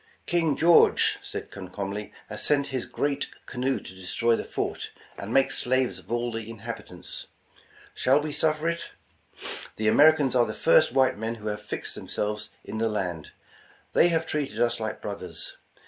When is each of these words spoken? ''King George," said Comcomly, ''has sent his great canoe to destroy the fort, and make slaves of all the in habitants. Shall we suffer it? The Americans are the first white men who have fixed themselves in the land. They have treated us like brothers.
''King 0.25 0.57
George," 0.57 1.19
said 1.21 1.51
Comcomly, 1.51 2.11
''has 2.27 2.39
sent 2.41 2.67
his 2.69 2.87
great 2.87 3.27
canoe 3.45 3.79
to 3.79 3.93
destroy 3.93 4.35
the 4.35 4.43
fort, 4.43 4.89
and 5.15 5.31
make 5.31 5.51
slaves 5.51 5.99
of 5.99 6.11
all 6.11 6.31
the 6.31 6.49
in 6.49 6.57
habitants. 6.65 7.27
Shall 7.93 8.19
we 8.19 8.31
suffer 8.31 8.67
it? 8.67 8.89
The 9.75 9.87
Americans 9.87 10.33
are 10.33 10.47
the 10.47 10.55
first 10.55 10.91
white 10.91 11.19
men 11.19 11.35
who 11.35 11.49
have 11.49 11.61
fixed 11.61 11.93
themselves 11.93 12.49
in 12.63 12.79
the 12.79 12.89
land. 12.89 13.29
They 13.93 14.07
have 14.07 14.25
treated 14.25 14.59
us 14.59 14.79
like 14.79 15.03
brothers. 15.03 15.57